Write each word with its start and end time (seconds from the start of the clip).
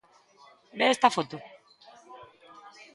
¿Ve 0.77 0.85
esta 0.89 1.09
foto? 1.17 1.37